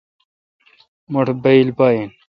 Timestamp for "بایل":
1.43-1.67